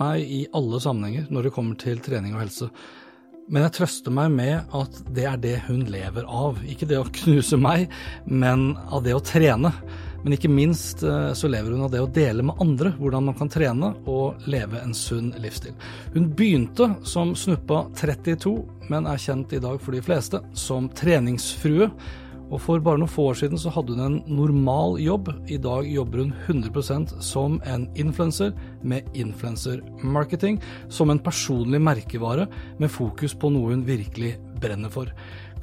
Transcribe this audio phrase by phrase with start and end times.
[0.00, 2.70] meg i alle sammenhenger når det kommer til trening og helse.
[3.46, 6.58] Men jeg trøster meg med at det er det hun lever av.
[6.66, 7.86] Ikke det å knuse meg,
[8.26, 9.70] men av det å trene.
[10.24, 13.36] Men ikke minst eh, så lever hun av det å dele med andre hvordan man
[13.38, 15.76] kan trene og leve en sunn livsstil.
[16.16, 18.56] Hun begynte som snuppa 32,
[18.90, 21.92] men er kjent i dag for de fleste som treningsfrue.
[22.46, 25.32] Og for bare noen få år siden så hadde hun en normal jobb.
[25.50, 28.52] I dag jobber hun 100% som en influenser
[28.86, 32.46] med influencer-marketing, som en personlig merkevare
[32.78, 35.10] med fokus på noe hun virkelig brenner for.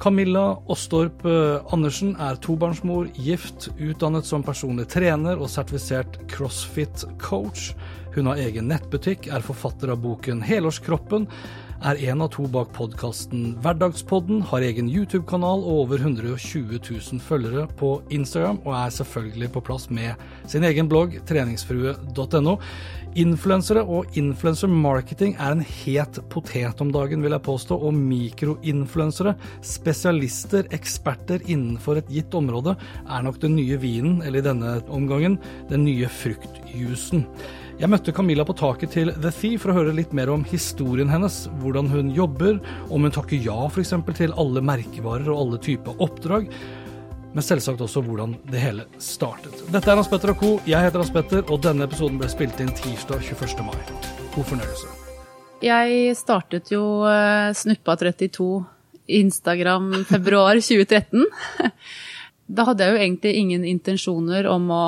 [0.02, 7.70] Camilla Åstorp eh, Andersen er tobarnsmor, gift, utdannet som personlig trener og sertifisert crossfit-coach.
[8.14, 11.28] Hun har egen nettbutikk, er forfatter av boken Helårskroppen,
[11.84, 17.66] er en av to bak podkasten Hverdagspodden, har egen YouTube-kanal og over 120 000 følgere
[17.76, 22.54] på Instagram, og er selvfølgelig på plass med sin egen blogg treningsfrue.no.
[23.20, 29.36] Influensere og influencer marketing er en het potet om dagen, vil jeg påstå, og mikroinfluensere,
[29.62, 35.36] spesialister, eksperter innenfor et gitt område, er nok den nye vinen, eller i denne omgangen
[35.68, 37.28] den nye fruktjusen.
[37.74, 41.08] Jeg møtte Camilla på taket til The Thief for å høre litt mer om historien
[41.10, 43.90] hennes, hvordan hun jobber, om hun takker ja f.eks.
[44.14, 46.46] til alle merkevarer og alle typer oppdrag,
[47.34, 49.64] men selvsagt også hvordan det hele startet.
[49.74, 50.52] Dette er Hans Petter og co.
[50.70, 53.66] Jeg heter Hans Petter, og denne episoden ble spilt inn tirsdag 21.
[53.66, 53.74] mai.
[54.36, 54.94] God fornøyelse.
[55.66, 58.48] Jeg startet jo eh, Snuppa32
[59.18, 61.26] Instagram februar 2013.
[62.44, 64.86] Da hadde jeg jo egentlig ingen intensjoner om å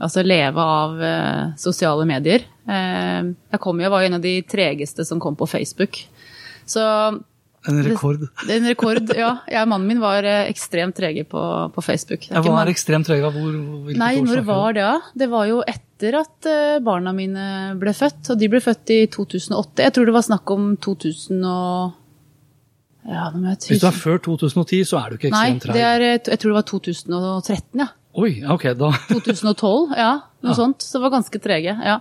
[0.00, 2.44] altså leve av eh, sosiale medier.
[2.68, 5.98] Eh, jeg kom jo, var jo en av de tregeste som kom på Facebook.
[6.68, 6.82] Så
[7.68, 8.20] En rekord.
[8.46, 9.32] det, en rekord, ja.
[9.50, 11.42] Jeg og mannen min var eh, ekstremt trege på,
[11.74, 12.28] på Facebook.
[12.28, 13.50] Det Jeg var mange- ekstremt trege av hvor
[13.88, 14.84] hvilket Nei, år når var det?
[14.86, 14.94] Ja.
[15.24, 17.48] Det var jo etter at eh, barna mine
[17.80, 18.30] ble født.
[18.30, 19.82] Og de ble født i 2008.
[19.88, 21.96] Jeg tror det var snakk om 2000 og
[23.08, 26.18] Ja, Hvis du er før 2010, så er du ikke ekstremt det Nei, er, eh,
[26.28, 27.86] jeg tror det var 2013, ja.
[28.18, 30.12] Oi, ok, da 2012, ja.
[30.42, 30.56] Noe Ja.
[30.58, 30.82] sånt.
[30.82, 31.74] Så det var ganske trege.
[31.84, 31.98] ja.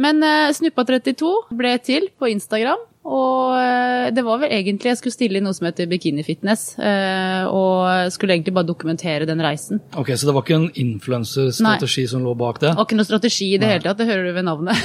[0.00, 2.80] Men uh, Snuppa32 ble til på Instagram.
[3.08, 6.64] Og eh, det var vel egentlig Jeg skulle stille i noe som heter bikinifitness.
[6.78, 9.80] eh, og skulle egentlig bare dokumentere den reisen.
[9.96, 12.72] Ok, Så det var ikke en influenserstrategi som lå bak det?
[12.72, 14.76] Det var ikke noe strategi i det hele tatt, det hører du ved navnet.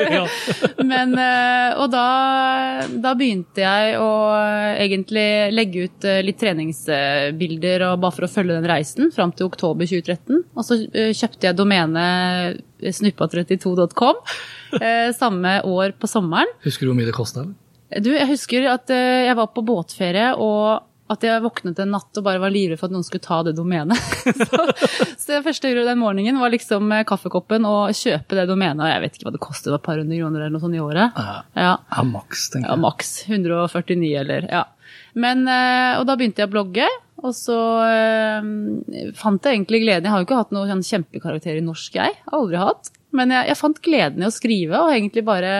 [0.92, 2.04] Men, eh, og da,
[3.02, 4.10] da begynte jeg å
[4.76, 9.88] egentlig legge ut litt treningsbilder og bare for å følge den reisen fram til oktober
[9.90, 10.44] 2013.
[10.54, 10.78] Og så
[11.16, 14.48] kjøpte jeg domenet snuppa32.com eh,
[15.16, 16.50] samme år på sommeren.
[16.64, 17.46] Husker du hvor mye det kosta?
[17.90, 22.18] Du, jeg husker at eh, jeg var på båtferie og at jeg våknet en natt
[22.20, 23.98] og bare var livredd for at noen skulle ta det domenet.
[24.46, 24.60] så,
[25.18, 28.78] så det første jeg gjorde den morgenen, var liksom kaffekoppen og kjøpe det domenet.
[28.84, 30.62] Og jeg vet ikke hva det kostet, det var et par hundre kroner eller noe
[30.62, 31.18] sånt i året.
[31.18, 31.34] Ja.
[31.58, 32.76] Ja, Ja, maks, tenker jeg.
[32.76, 33.10] ja maks.
[33.26, 34.62] 149 eller ja.
[35.18, 36.86] Men, eh, og da begynte jeg å blogge,
[37.26, 37.58] og så
[37.90, 40.06] øh, fant jeg egentlig gleden.
[40.06, 42.20] Jeg har jo ikke hatt noen sånn kjempekarakter i norsk, jeg.
[42.38, 42.92] Aldri hatt.
[43.12, 45.52] Men jeg, jeg fant gleden i å skrive, og egentlig bare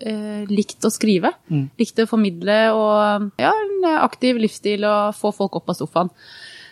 [0.00, 1.34] eh, likt å skrive.
[1.78, 6.10] Likte å formidle og ja, en aktiv livsstil og få folk opp av sofaen.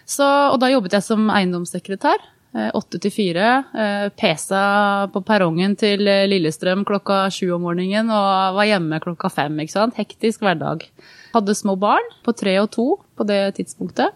[0.06, 2.22] Så, og da jobbet jeg som eiendomssekretær.
[2.56, 3.64] eh, Åtte til fire.
[3.76, 9.58] eh, Pesa på perrongen til Lillestrøm klokka sju om morgenen og var hjemme klokka fem.
[9.60, 9.98] ikke sant?
[9.98, 10.86] Hektisk hverdag.
[11.34, 12.86] Hadde små barn på tre og to
[13.18, 14.14] på det tidspunktet.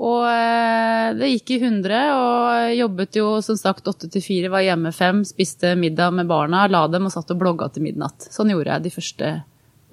[0.00, 4.64] Og eh, det gikk i hundre, og jobbet jo som sagt åtte til fire, var
[4.64, 8.30] hjemme fem, spiste middag med barna, la dem og satt og blogga til midnatt.
[8.32, 9.32] Sånn gjorde jeg de første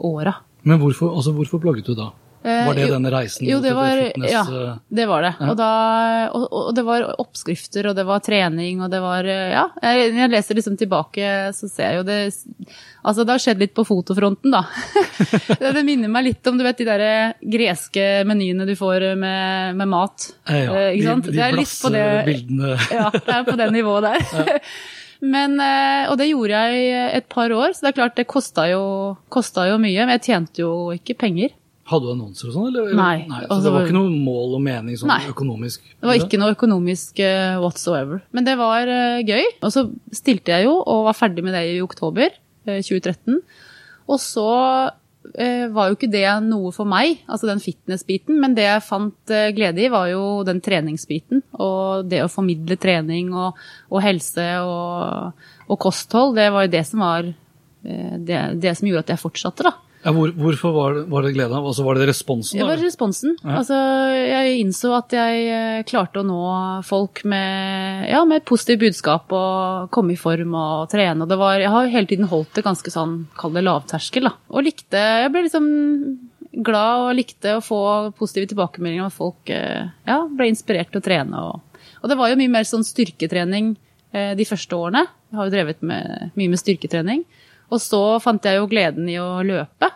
[0.07, 0.37] åra.
[0.67, 2.13] Men hvorfor, altså, hvorfor blogget du da?
[2.43, 5.31] Var det jo- denne reisen jo, det var, fitness, Ja, eh, det var det.
[5.39, 5.47] ja.
[5.51, 5.69] Og, da,
[6.31, 10.11] og, og det var oppskrifter, og det var trening, og det var eh, Ja, jeg,
[10.13, 12.19] når jeg leser liksom tilbake, så ser jeg jo det
[13.07, 14.63] Altså, det har skjedd litt på fotofronten, da.
[15.61, 19.87] det, minner meg litt om du vet, de der greske menyene du får med, med
[19.87, 20.29] mat.
[20.49, 21.25] eh, ja, Eh, ikke sant?
[21.25, 22.77] De, de Det er litt på det- blassebildene.
[22.97, 24.59] Ja, det er på det nivået der.
[25.33, 28.67] Men, eh, og det gjorde jeg et par år, så det er klart det kosta
[28.69, 28.81] jo,
[29.33, 30.03] kosta jo mye.
[30.05, 31.55] Men jeg tjente jo ikke penger.
[31.87, 32.91] Hadde du annonser og sånn, eller?
[32.97, 35.21] Nei, så altså- det var ikke noe mål og mening sånn Nei.
[35.31, 35.85] økonomisk?
[36.01, 38.21] Det var ikke noe økonomisk uh, whatsoever.
[38.35, 39.45] Men det var uh, gøy.
[39.63, 42.27] Og så stilte jeg jo, og var ferdig med det i oktober
[42.67, 43.39] uh, 2013.
[44.07, 44.47] Og så
[45.35, 48.37] eh, var jo ikke det noe for meg, altså den fitness-biten.
[48.41, 51.43] Men det jeg fant eh, glede i, var jo den treningsbiten.
[51.59, 53.59] Og det å formidle trening og,
[53.91, 58.89] og helse og, og kosthold, det var jo det som var eh, det, det som
[58.89, 59.75] gjorde at jeg fortsatte, da.
[60.05, 61.57] Ja, hvor, hvorfor var det, var det glede?
[61.57, 62.59] Altså, var det responsen?
[62.61, 63.33] Det var responsen.
[63.41, 63.57] Ja.
[63.59, 63.77] Altså,
[64.15, 66.41] jeg innså at jeg eh, klarte å nå
[66.87, 71.25] folk med, ja, med et positivt budskap og komme i form og trene.
[71.25, 74.29] Og det var, jeg har hele tiden holdt det ganske sånn, kall det lavterskel.
[74.29, 74.35] Da.
[74.53, 75.67] Og likte, jeg ble liksom
[76.67, 77.81] glad og likte å få
[78.17, 79.09] positive tilbakemeldinger.
[79.09, 81.43] Og folk eh, ja, ble inspirert til å trene.
[81.49, 83.73] Og, og det var jo mye mer sånn styrketrening
[84.13, 85.07] eh, de første årene.
[85.31, 87.25] Jeg har jo drevet med, mye med styrketrening.
[87.73, 89.89] Og så fant jeg jo gleden i å løpe.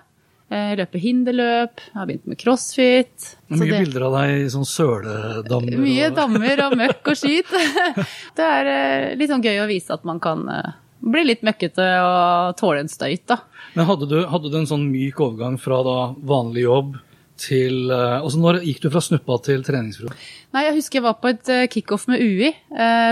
[0.52, 3.30] Eh, Løpe hinderløp, jeg har begynt med crossfit.
[3.48, 5.78] Mye det- bilder av deg i sånn søledammer.
[5.80, 7.48] Mye og- dammer og møkk og skit.
[8.36, 11.86] Det er eh, litt sånn gøy å vise at man kan eh, bli litt møkkete
[12.04, 13.38] og tåle en støyt, da.
[13.78, 17.00] Men hadde du, hadde du en sånn myk overgang fra da vanlig jobb
[17.42, 20.12] til altså Når gikk du fra snuppa til treningsfrue?
[20.54, 22.52] Nei, jeg husker jeg var på et kickoff med UI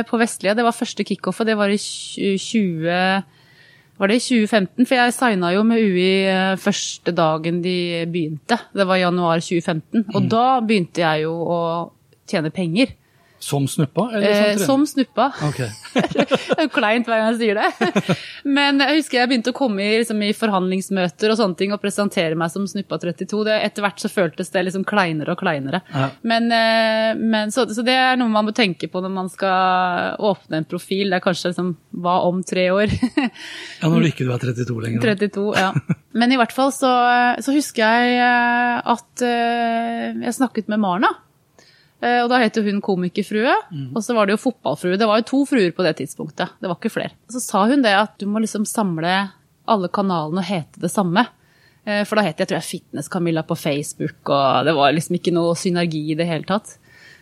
[0.06, 0.54] på Vestlia.
[0.54, 3.24] Det var første kickoffet, det var i 20...
[4.00, 4.86] Var det i 2015?
[4.88, 8.56] For jeg signa jo med UI eh, første dagen de begynte.
[8.72, 10.06] Det var januar 2015.
[10.16, 11.60] Og da begynte jeg jo å
[12.30, 12.96] tjene penger.
[13.40, 14.10] Som snuppa?
[14.14, 15.30] Eller som Eh, som snuppa.
[15.50, 15.70] Okay.
[16.20, 18.16] Det er kleint hver gang jeg sier det.
[18.58, 21.82] Men jeg husker jeg begynte å komme i, liksom, i forhandlingsmøter og sånne ting og
[21.84, 23.44] presentere meg som Snuppa 32.
[23.48, 25.82] Det, etter hvert så føltes det liksom kleinere og kleinere.
[25.94, 26.10] Ja.
[26.28, 30.20] Men, eh, men så, så det er noe man må tenke på når man skal
[30.20, 31.08] åpne en profil.
[31.10, 31.72] Det er kanskje liksom
[32.04, 32.92] hva om tre år?
[33.80, 35.16] Ja, Når ikke du er 32 lenger.
[35.16, 35.72] 32, ja.
[36.20, 36.92] Men i hvert fall så,
[37.44, 41.12] så husker jeg eh, at jeg snakket med Marna.
[42.02, 43.56] Eh, Og da het jo hun komikerfrue,
[43.96, 44.98] og så var det jo fotballfrue.
[44.98, 47.12] Det var jo to fruer på det tidspunktet, det var ikke flere.
[47.30, 49.32] Så sa hun det at du må liksom samle
[49.68, 51.28] alle kanalene og hete det samme.
[51.86, 55.34] Eh, For da het jeg tror jeg Fitness-Camilla på Facebook, og det var liksom ikke
[55.36, 56.78] noe synergi i det hele tatt.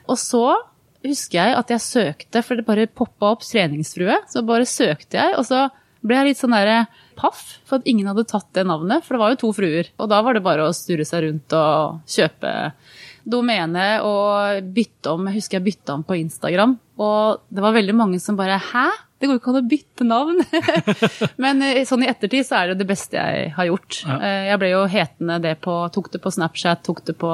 [0.07, 0.56] Og så
[1.03, 5.35] husker jeg at jeg søkte, for det bare poppa opp treningsfrue, så bare søkte jeg,
[5.38, 5.68] og så
[6.06, 6.85] ble jeg litt sånn der
[7.18, 9.89] paff for at ingen hadde tatt det navnet, for det var jo to fruer.
[9.97, 12.51] Og da var det bare å sture seg rundt og kjøpe
[13.27, 15.27] domene og bytte om.
[15.27, 18.85] Jeg husker jeg bytta om på Instagram, og det var veldig mange som bare Hæ?
[19.18, 20.41] Det går jo ikke an å bytte navn!
[21.44, 24.03] Men eh, sånn i ettertid så er det det beste jeg har gjort.
[24.06, 24.18] Ja.
[24.21, 27.31] Eh, Jeg ble jo hetende det på Tok det på Snapchat, tok det på,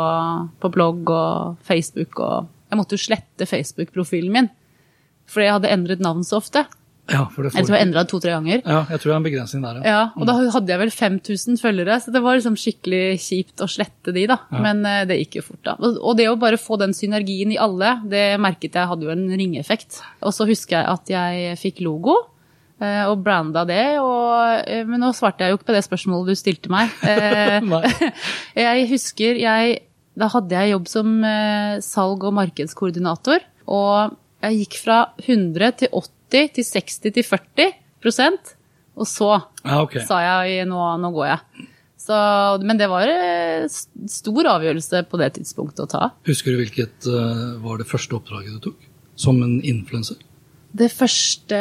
[0.64, 4.48] på blogg og Facebook og Jeg måtte jo slette Facebook-profilen min.
[5.30, 6.64] Fordi jeg hadde endret navn så ofte.
[7.12, 8.62] Ja, for det Jeg tror jeg endra to-tre ganger.
[8.64, 9.84] Ja, jeg tror det er en begrensning der, ja.
[9.92, 13.68] Ja, og da hadde jeg vel 5000 følgere, så det var liksom skikkelig kjipt å
[13.68, 14.38] slette de, da.
[14.56, 15.74] Men eh, det gikk jo fort, da.
[15.84, 19.26] Og, det å bare få den synergien i alle, det merket jeg hadde jo en
[19.36, 20.00] ringeffekt.
[20.24, 22.16] Og så husker jeg at jeg fikk logo.
[22.80, 26.32] eh, Og branda det, og, eh, men nå svarte jeg jo ikke på det spørsmålet
[26.32, 26.88] du stilte meg.
[27.04, 27.60] Eh,
[28.64, 29.80] jeg husker jeg
[30.16, 31.14] Da hadde jeg jobb som
[31.82, 33.44] salg- og markedskoordinator.
[33.68, 36.12] Og jeg gikk fra 100 til 80
[36.56, 37.70] til 60 til 40
[38.04, 38.56] prosent.
[39.00, 39.30] Og så
[39.66, 40.04] Ja, okay.
[40.06, 41.70] sa jeg nå, nå går jeg.
[42.04, 42.16] Så,
[42.68, 43.70] men det var en
[44.12, 46.10] stor avgjørelse på det tidspunktet å ta.
[46.28, 48.90] Husker du hvilket eh, var det første oppdraget du tok?
[49.16, 50.18] Som en influenser?
[50.74, 51.58] Det første,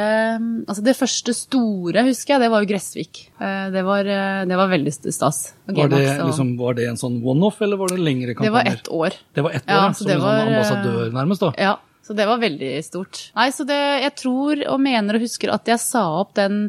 [0.67, 3.19] altså det første store, husker jeg, det var jo Gressvik.
[3.39, 5.53] Eh, Det var, eh, det var veldig stas.
[5.69, 8.53] Var det, liksom, var det en sånn one-off, eller var det lengre det kampanjer?
[8.57, 9.19] var ett år.
[9.37, 11.41] Det var ett år, Ja, som det en sånn eh, ambassadør, nærmest?
[11.45, 11.53] da.
[11.61, 13.29] Ja, så det var veldig stort.
[13.39, 16.65] Nei, så det, jeg tror og mener og husker at jeg sa opp den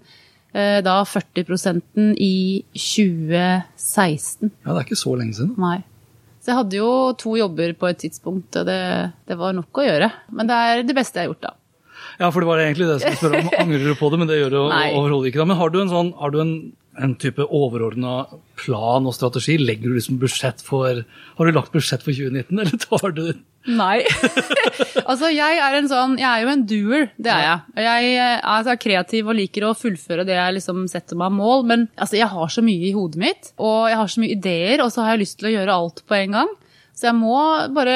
[0.54, 2.36] eh, da 40% i
[2.78, 4.52] 2016.
[4.64, 5.56] Ja, Det er ikke så lenge siden.
[5.62, 5.80] Nei.
[6.44, 8.80] Så jeg hadde jo to jobber på et tidspunkt, og det,
[9.30, 10.10] det var nok å gjøre.
[10.36, 11.54] Men det er det beste jeg har gjort, da.
[12.20, 13.52] Ja, for det var egentlig det jeg skulle spørre om.
[13.64, 14.20] Angrer du på det?
[14.22, 15.40] Men det gjør du overhodet ikke.
[15.42, 15.48] da.
[15.50, 16.54] Men har du en sånn, har du en,
[17.02, 18.26] en type overordna
[18.60, 19.58] plan og strategi?
[19.62, 21.04] Legger du liksom budsjett for
[21.38, 23.26] Har du lagt budsjett for 2019, eller tar du
[23.64, 24.04] Nei.
[25.10, 27.84] altså, jeg er en sånn Jeg er jo en doer, det er jeg.
[27.86, 31.86] Jeg er altså, kreativ og liker å fullføre det jeg liksom setter meg mål, men
[31.96, 34.92] altså, jeg har så mye i hodet mitt, og jeg har så mye ideer, og
[34.92, 36.52] så har jeg lyst til å gjøre alt på en gang.
[36.92, 37.38] Så jeg må
[37.78, 37.96] bare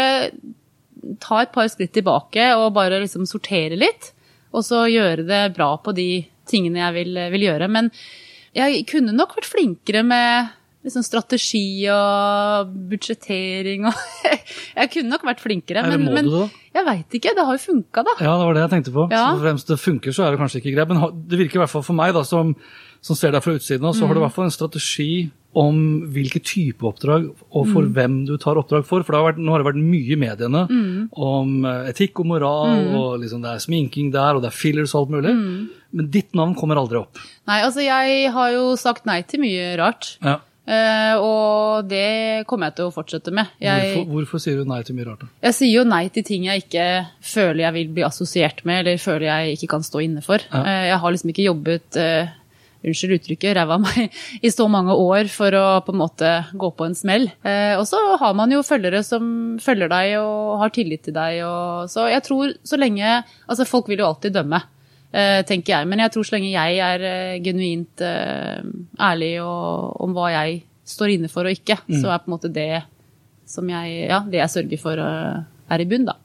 [1.24, 4.13] ta et par skritt tilbake og bare liksom sortere litt,
[4.56, 6.10] og så gjøre det bra på de
[6.48, 7.68] tingene jeg vil, vil gjøre.
[7.72, 7.92] Men
[8.58, 10.54] jeg kunne nok vært flinkere med
[10.88, 13.98] liksom strategi og budsjettering og
[14.78, 16.28] Jeg kunne nok vært flinkere, men, må men
[16.78, 17.34] jeg veit ikke.
[17.36, 18.14] Det har jo funka, da.
[18.22, 19.08] Ja, det var det jeg tenkte på.
[19.12, 19.24] Ja.
[19.34, 20.92] Så fremst det funker, så er det kanskje ikke greit.
[20.94, 22.54] Men det virker i hvert fall for meg, da, som,
[23.04, 24.16] som ser deg fra utsiden, av, så har Mm.
[24.16, 25.10] du i hvert fall en strategi
[25.58, 25.78] om
[26.14, 27.72] hvilke type oppdrag og Mm.
[27.74, 29.02] for hvem du tar oppdrag for.
[29.04, 31.10] For det har vært, nå har det vært mye i mediene Mm.
[31.18, 34.94] om eh, etikk og moral, og liksom det er sminking der, og det er fillers
[34.94, 35.34] og alt mulig.
[35.34, 35.70] Mm.
[35.98, 37.18] Men ditt navn kommer aldri opp.
[37.48, 40.18] Nei, altså jeg har jo sagt nei til mye rart.
[40.24, 40.40] Ja.
[40.68, 43.48] Uh, og det kommer jeg til å fortsette med.
[43.64, 45.22] Jeg, Hvorfor, hvorfor sier du nei til mye rart?
[45.24, 45.28] da?
[45.48, 46.88] jeg sier jo nei til ting jeg ikke
[47.24, 50.44] føler jeg vil bli assosiert med, eller føler jeg ikke kan stå inne for.
[50.52, 50.60] Ja.
[50.68, 52.28] Uh, jeg har liksom ikke jobbet eh,
[52.88, 54.13] Unnskyld uttrykket, ræva meg
[54.46, 57.27] i så mange år for å på en måte gå på en smell.
[57.44, 61.41] Eh, og så har man jo følgere som følger deg og har tillit til deg.
[61.48, 63.12] Og, så jeg tror så lenge
[63.48, 64.62] Altså, folk vil jo alltid dømme.
[65.12, 65.88] eh, tenker jeg.
[65.88, 71.15] Men jeg tror så lenge jeg er eh, genuint ærlig og, om hva jeg står
[71.17, 72.84] inne for og ikke, så er på en måte det
[73.48, 76.15] som jeg, ja, det jeg sørger for, er i bunn, da.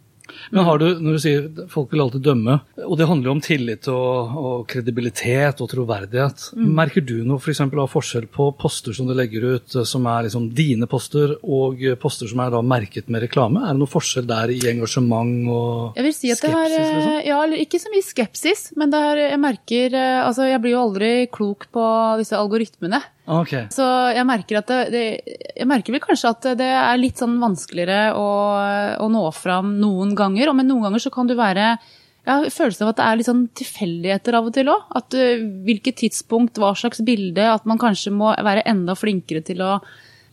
[0.52, 3.40] Men har du, når du sier folk vil alltid dømme, og det handler jo om
[3.44, 6.74] tillit og, og kredibilitet og troverdighet, Mm.
[6.76, 10.04] merker du noe for eksempel, av forskjell på poster som du legger ut, eh, som
[10.06, 13.62] er liksom dine poster, og eh, poster som er da merket med reklame?
[13.64, 16.92] Er det noe forskjell der i engasjement og Jeg vil si at det har, skepsis?
[16.92, 17.12] Liksom?
[17.18, 19.96] eh, ja, eller ikke så mye skepsis, men det har, jeg merker,
[20.26, 21.86] altså jeg blir jo aldri klok på
[22.20, 23.02] disse algoritmene.
[23.26, 23.52] Ah, Ok.
[23.70, 23.86] Så
[24.16, 25.02] jeg merker, at det, det,
[25.54, 28.28] jeg merker vel kanskje at det er litt sånn vanskeligere å,
[28.98, 31.76] å nå fram noen ganger, men noen ganger så kan du være
[32.22, 34.84] jeg har følelsen av at det er litt sånn tilfeldigheter av og til òg.
[34.94, 37.48] At uh, hvilket tidspunkt, hva slags bilde.
[37.50, 39.72] At man kanskje må være enda flinkere til å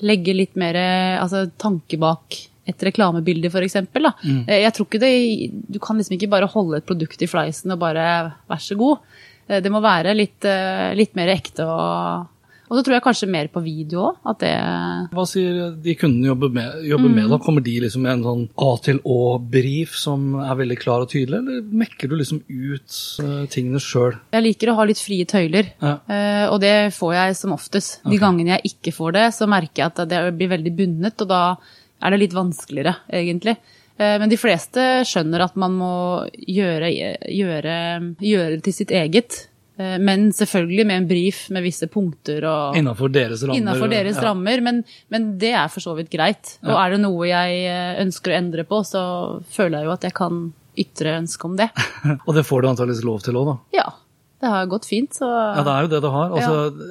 [0.05, 2.37] legge litt mer eh, altså, tanke bak
[2.69, 3.79] et reklamebilde, f.eks.
[3.89, 4.43] Mm.
[4.47, 5.09] Jeg tror ikke det
[5.73, 8.05] Du kan liksom ikke bare holde et produkt i fleisen og bare
[8.47, 9.01] vær så god.
[9.49, 12.29] Eh, Det må være litt, eh, litt mer ekte og
[12.69, 14.17] og så tror jeg kanskje mer på video òg.
[14.29, 14.51] At det
[15.17, 17.29] Hva sier de kundene jobber med, jobber med Mm.
[17.31, 17.37] da?
[17.41, 21.39] Kommer de liksom med en sånn A til Å-brief som er veldig klar og tydelig,
[21.41, 24.19] eller mekker du liksom ut uh, tingene sjøl?
[24.31, 25.97] Jeg liker å ha litt frie tøyler, Ja.
[26.07, 27.99] uh, og det får jeg som oftest.
[28.05, 31.27] De gangene jeg ikke får det, så merker jeg at det blir veldig bundet, og
[31.27, 31.43] da
[32.01, 33.57] er det litt vanskeligere, egentlig.
[33.99, 35.89] Eh, Men de fleste skjønner at man må
[36.47, 36.87] gjøre,
[37.27, 39.48] gjøre, gjøre det til sitt eget.
[39.79, 43.61] Eh, Men selvfølgelig med en brief med visse punkter og Innenfor deres rammer?
[43.61, 44.25] Innenfor deres ja.
[44.27, 44.83] rammer, men,
[45.13, 46.57] men det er for så vidt greit.
[46.67, 49.01] Og er det noe jeg eh, ønsker å endre på, så
[49.53, 50.43] føler jeg jo at jeg kan
[50.79, 51.71] ytre ønske om det.
[52.27, 53.57] Og det får du antakeligvis lov til òg, da?
[53.79, 53.87] Ja,
[54.39, 56.35] det har gått fint, så Ja, det er jo det det har.
[56.39, 56.89] Altså,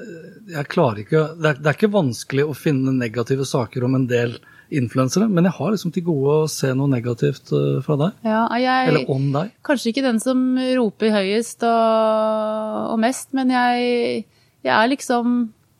[0.52, 4.09] jeg klarer ikke, det, er, det er ikke vanskelig å finne negative saker om en
[4.11, 4.37] del
[4.75, 8.16] influensere, men jeg har liksom til gode å se noe negativt eh, fra deg.
[8.28, 9.52] ja, jeg, Eller om deg.
[9.66, 10.42] Kanskje ikke den som
[10.78, 14.26] roper høyest og, og mest, men jeg,
[14.66, 15.38] jeg er liksom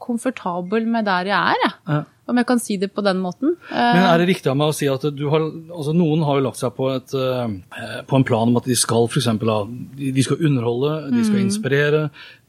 [0.09, 1.75] komfortabel med der jeg er, jeg.
[1.88, 2.05] Ja.
[2.29, 3.55] Om jeg kan si det på den måten.
[3.73, 5.41] Men Eh, er det riktig av meg å si at du har,
[5.73, 8.77] altså noen har jo lagt seg på, et, eh, på en plan om at de
[8.77, 9.49] skal eksempel,
[9.97, 11.25] de skal underholde, de Mm.
[11.25, 12.03] skal inspirere,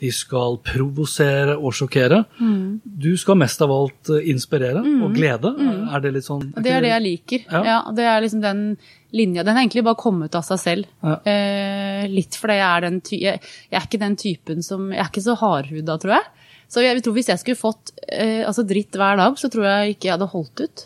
[0.04, 2.26] de skal provosere og sjokkere.
[2.42, 2.82] Mm.
[2.84, 5.54] Du skal mest av alt inspirere inspirere og glede.
[5.94, 6.44] Er det litt sånn?
[6.58, 7.46] er Det er det jeg liker.
[7.52, 7.64] Ja.
[7.64, 7.92] Ja.
[7.96, 8.78] det er liksom den
[9.14, 9.44] linja.
[9.44, 10.86] Den har egentlig bare kommet av seg selv.
[11.04, 11.16] Ja.
[11.26, 15.00] Eh, litt fordi jeg er den ty jeg, jeg er ikke den typen som Jeg
[15.00, 16.28] er ikke så hardhuda, tror jeg.
[16.70, 19.96] Så jeg tror hvis jeg skulle fått eh, altså dritt hver dag, så tror jeg
[19.96, 20.86] ikke jeg hadde holdt ut.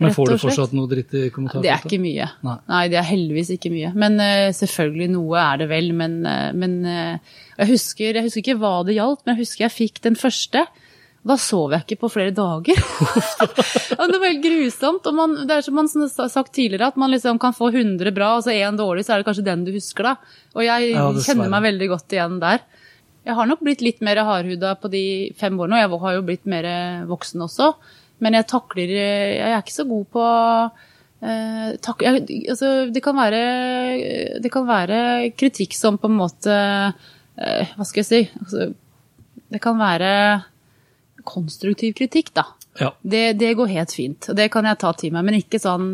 [0.00, 1.66] Men får du fortsatt noe dritt i kommentarfeltet?
[1.66, 2.28] Det er ikke mye.
[2.46, 2.82] Nei.
[2.88, 3.90] det er heldigvis ikke mye.
[4.00, 5.90] Men uh, selvfølgelig noe er det vel.
[5.96, 9.66] Men, uh, men uh, jeg, husker, jeg husker ikke hva det gjaldt, men jeg husker
[9.66, 10.64] jeg fikk den første.
[11.20, 12.80] Da sov jeg ikke på flere dager.
[14.10, 15.04] Det var helt grusomt.
[15.12, 18.38] Man, det er som man har sagt tidligere, at man liksom kan få 100 bra,
[18.38, 20.38] og så én dårlig, så er det kanskje den du husker, da.
[20.56, 22.64] Og jeg Ja, kjenner meg veldig godt igjen der.
[23.26, 25.04] Jeg har nok blitt litt mer hardhuda på de
[25.38, 26.68] fem årene, og jeg har jo blitt mer
[27.10, 27.72] voksen også.
[28.20, 30.24] Men jeg takler Jeg er ikke så god på
[31.24, 33.40] eh, tak, jeg, altså, det, kan være,
[34.44, 35.00] det kan være
[35.40, 38.22] kritikk som på en måte eh, Hva skal jeg si?
[38.42, 38.70] Altså,
[39.50, 40.12] det kan være
[41.26, 42.46] konstruktiv kritikk, da.
[42.80, 42.92] Ja.
[43.02, 44.28] Det, det går helt fint.
[44.30, 45.88] Og det kan jeg ta til meg, men ikke sånn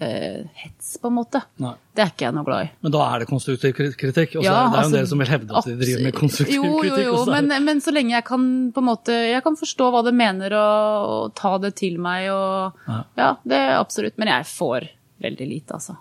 [0.00, 1.40] eh, hets, på en måte.
[1.62, 1.72] Nei.
[1.96, 2.70] Det er ikke jeg noe glad i.
[2.84, 4.36] Men da er det konstruktiv kritikk.
[4.36, 5.76] Og så Ja, er det er jo en altså, del som vil hevde at de
[5.80, 6.98] driver med konstruktiv jo, kritikk.
[6.98, 9.56] Jo, jo, jo, er men, men så lenge jeg kan på en måte, jeg kan
[9.56, 12.98] forstå hva det mener og, og ta det til meg og Ja.
[13.16, 14.18] Ja, det er absolutt.
[14.18, 14.90] Men jeg får
[15.24, 15.96] veldig lite, altså.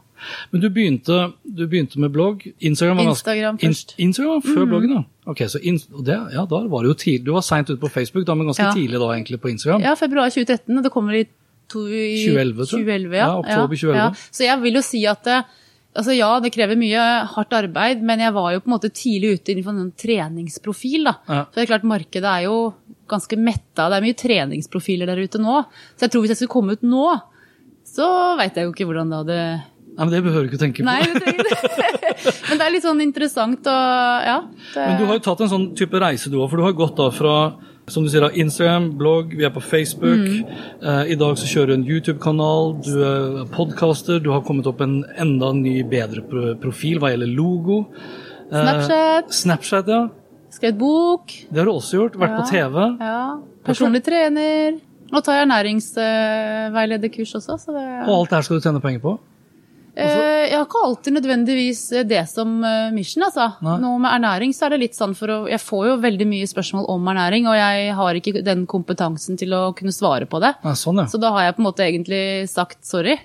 [0.52, 2.46] Men du begynte, du begynte med blogg.
[2.60, 3.76] Instagram var Instagram In-
[4.08, 5.02] Instagram før bloggen, da.
[5.32, 7.26] Ok, så in, det, ja, da var det jo tidlig.
[7.28, 8.72] Du var seint ute på Facebook, da, men ganske Ja.
[8.74, 9.82] tidlig da egentlig på Instagram.
[9.84, 11.26] Ja, februar 2013, og det kommer i,
[11.72, 12.88] to, 2011, tror jeg.
[12.88, 13.28] 2011, ja.
[13.28, 14.26] Ja, oktober 2011.
[14.38, 15.38] Så jeg vil jo si at det,
[15.96, 17.04] altså ja, det krever mye
[17.36, 21.08] hardt arbeid, men jeg var jo på en måte tidlig ute innenfor en treningsprofil.
[21.12, 21.16] da.
[21.28, 21.44] Ja.
[21.50, 22.58] Så det er klart, markedet er jo
[23.12, 23.88] ganske metta.
[23.90, 25.62] Det er mye treningsprofiler der ute nå.
[25.96, 27.06] Så jeg tror hvis jeg skulle komme ut nå,
[27.86, 29.40] så veit jeg jo ikke hvordan det hadde
[29.96, 30.88] Nei, men Det behøver du ikke tenke på.
[30.90, 32.32] Nei, det ikke.
[32.50, 34.42] Men det er litt sånn interessant og ja.
[34.74, 34.82] Det...
[34.82, 36.98] Men du har jo tatt en sånn type reise du òg, for du har gått
[37.00, 37.36] da fra
[37.88, 40.24] som du sier da, Instagram, blogg, vi er på Facebook.
[40.26, 40.54] Mm.
[40.82, 44.82] Eh, I dag så kjører du en YouTube-kanal, du er podcaster, du har kommet opp
[44.82, 46.24] en enda ny, bedre
[46.62, 47.84] profil hva gjelder logo.
[48.50, 49.36] Eh, Snapchat.
[49.42, 50.02] Snapchat, ja.
[50.56, 51.38] Skrevet bok.
[51.52, 52.18] Det har du også gjort.
[52.22, 52.82] Vært på TV.
[53.04, 53.22] Ja.
[53.68, 54.80] Personlig trener.
[55.12, 57.58] Nå tar jeg ernæringsveilederkurs også.
[57.62, 59.18] Så det, Og alt det her skal du tjene penger på.
[59.96, 63.24] Eh, jeg har ikke alltid nødvendigvis det som eh, mission.
[63.24, 63.48] altså.
[63.64, 63.78] Nei.
[63.84, 66.50] Nå med ernæring så er det litt sånn for å Jeg får jo veldig mye
[66.52, 70.56] spørsmål om ernæring, og jeg har ikke den kompetansen til å kunne svare på det.
[70.66, 71.08] Nei, sånn, ja.
[71.12, 73.16] Så da har jeg på en måte egentlig sagt sorry.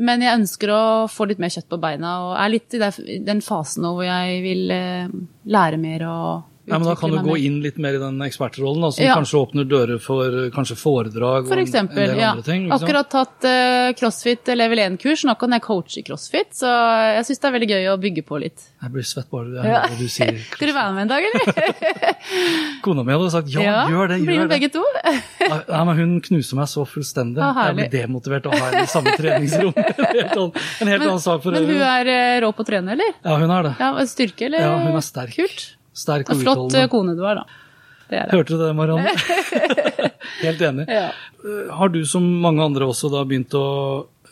[0.00, 3.42] Men jeg ønsker å få litt mer kjøtt på beina, og er litt i den
[3.44, 7.36] fasen nå hvor jeg vil eh, lære mer og Ja, men Da kan du gå
[7.38, 9.16] inn litt mer i den ekspertrollen, da, som Ja.
[9.18, 12.30] kanskje åpner dører for eh, kanskje foredrag For og en, del ja.
[12.32, 12.68] andre ting.
[12.68, 12.86] Liksom.
[12.86, 16.70] Akkurat tatt uh, crossfit level 1-kurs, nå kan jeg coache crossfit, så
[17.18, 18.66] jeg syns det er veldig gøy å bygge på litt.
[18.80, 19.82] Jeg blir svett bare jeg Ja.
[19.90, 20.32] du sier.
[20.32, 20.54] CrossFit.
[20.56, 22.14] Skal du være med en dag, eller?
[22.84, 24.56] Kona mi hadde sagt ja, gjør det, Blir gjør med det.
[24.56, 24.84] begge to.
[25.70, 27.42] Nei, men Hun knuser meg så fullstendig.
[27.44, 29.74] Ah, jeg blir demotivert av å være i samme treningsrom.
[30.00, 31.66] En helt annen, en helt annen sak for øvrig.
[31.68, 33.12] Men hun er eh, rå på å trene, eller?
[33.24, 33.74] Ja, hun er det.
[33.80, 34.64] Ja, Styrke, eller?
[34.64, 35.34] Ja, hun er sterk.
[35.36, 35.66] Kult.
[35.96, 36.44] Sterk Og utholdende.
[36.44, 36.88] flott eh, utholdende.
[36.90, 37.44] kone du er, da.
[38.10, 38.34] Det er det.
[38.38, 39.12] Hørte du det, Marianne?
[40.44, 40.86] helt enig.
[40.90, 41.08] Ja.
[41.44, 43.64] Eh, Har du som mange andre også da begynt å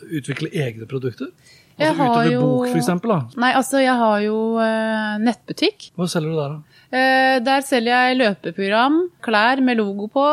[0.09, 1.31] utvikle egne produkter?
[1.79, 3.19] Jeg Altså har utover jo- bok, for eksempel, da.
[3.39, 5.91] Nei, altså, jeg har jo uh, nettbutikk.
[5.95, 6.79] Hva selger du der, da?
[6.91, 10.25] Uh, der selger jeg løpeprogram, klær med logo på.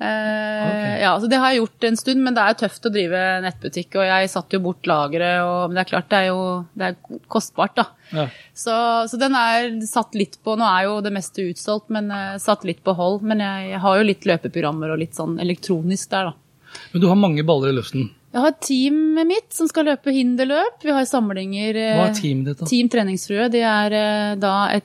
[0.00, 1.00] Eh, Ok.
[1.02, 3.96] ja, så Det har jeg gjort en stund, men det er tøft å drive nettbutikk.
[3.98, 6.42] Og jeg satte jo bort lageret, men det er klart det er jo
[6.78, 7.86] det er kostbart, da.
[8.12, 8.26] Ja.
[8.54, 8.74] Så,
[9.10, 12.62] så den er satt litt på Nå er jo det meste utsolgt, men eh, satt
[12.64, 13.22] litt på hold.
[13.22, 16.78] Men jeg, jeg har jo litt løpeprogrammer og litt sånn elektronisk der, da.
[16.92, 18.10] Men du har mange baller i luften.
[18.28, 20.82] Jeg har teamet mitt som skal løpe hinderløp.
[20.84, 21.74] Vi har samlinger.
[21.80, 22.66] eh, Hva er teamet ditt, da?
[22.68, 23.48] Team Treningsfrue.
[23.50, 24.84] Det er eh, da et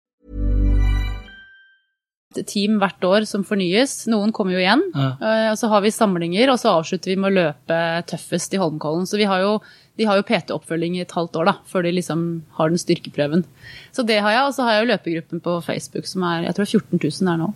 [2.47, 4.07] Team hvert år som fornyes.
[4.11, 4.83] Noen kommer jo igjen.
[4.95, 5.09] Ja.
[5.19, 7.79] Eh, Og så har vi samlinger, og så avslutter vi med å løpe
[8.11, 9.07] tøffest i Holmenkollen.
[9.09, 9.57] Så vi har jo,
[9.99, 12.23] de har jo PT-oppfølging i et halvt år da, før de liksom
[12.57, 13.43] har den styrkeprøven.
[13.91, 16.55] Så det har jeg, og så har jeg jo løpegruppen på Facebook som er jeg
[16.57, 17.51] tror 14 000 der nå.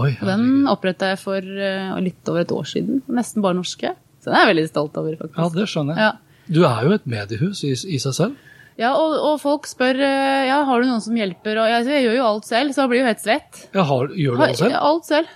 [0.00, 3.00] Oi, den oppretta jeg for eh, litt over et år siden.
[3.10, 3.94] Nesten bare norske.
[4.20, 5.38] Så den er jeg veldig stolt over, faktisk.
[5.40, 6.10] Ja, det skjønner jeg.
[6.10, 6.12] Ja.
[6.50, 8.36] Du er jo et mediehus i, i seg selv.
[8.80, 12.06] Ja, og, og folk spør eh, ja, har du noen som hjelper, og jeg, jeg
[12.06, 13.66] gjør jo alt selv, så jeg blir jo helt svett.
[13.76, 14.78] Ja, har, gjør du alt selv?
[14.80, 15.34] Alt selv.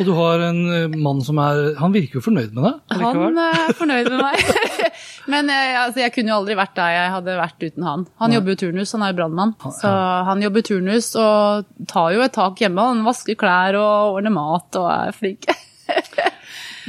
[0.00, 3.02] Og du har en eh, mann som er Han virker jo fornøyd med deg.
[3.02, 4.40] Han er fornøyd med meg.
[5.32, 8.06] Men eh, altså, jeg kunne jo aldri vært der jeg hadde vært uten han.
[8.24, 9.52] Han jobber jo turnus, han er jo brannmann.
[9.76, 9.92] Så
[10.30, 12.88] han jobber turnus og tar jo et tak hjemme.
[12.94, 15.50] Han vasker klær og ordner mat og er flink.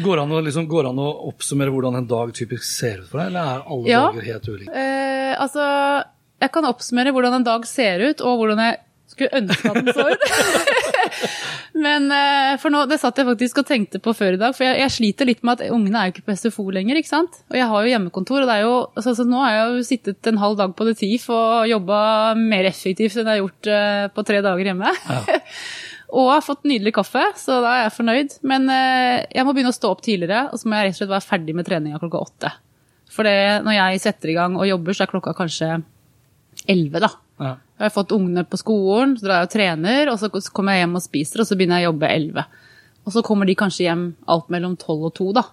[0.01, 3.27] Går det an, liksom, an å oppsummere hvordan en dag typisk ser ut for deg,
[3.29, 4.05] eller er alle Ja.
[4.09, 4.73] dager helt ulike?
[4.73, 5.67] Eh, altså,
[6.41, 8.79] jeg kan oppsummere hvordan en dag ser ut, og hvordan jeg
[9.13, 10.23] skulle ønske at den så ut.
[11.83, 14.65] Men eh, for nå, det satt jeg faktisk og tenkte på før i dag, for
[14.65, 17.39] jeg, jeg sliter litt med at ungene er jo ikke på SFO lenger, ikke sant?
[17.51, 19.87] Og jeg har jo hjemmekontor, og det er jo, altså, så nå har jeg jo
[19.89, 21.99] sittet en halv dag på det TIF og jobba
[22.39, 24.93] mer effektivt enn jeg har gjort uh, på tre dager hjemme.
[26.13, 28.35] og har fått nydelig kaffe, så da er jeg fornøyd.
[28.49, 31.01] Men eh, jeg må begynne å stå opp tidligere, og så må jeg rett og
[31.01, 32.51] slett være ferdig med treninga klokka åtte.
[33.13, 35.69] For det, når jeg setter i gang og jobber, så er klokka kanskje
[36.69, 37.09] elleve, da.
[37.41, 37.53] Ja.
[37.79, 40.85] Jeg har fått ungene på skolen, så drar jeg og trener, og så kommer jeg
[40.85, 42.45] hjem og spiser, og så begynner jeg å jobbe elleve.
[43.03, 45.43] Og så kommer de kanskje hjem alt mellom tolv og to, da.